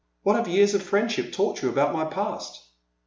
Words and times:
What 0.23 0.35
have 0.35 0.47
years 0.47 0.73
of 0.73 0.81
friendship 0.81 1.31
taught 1.31 1.61
you 1.61 1.69
about 1.69 1.93
my 1.93 2.05
past? 2.05 2.67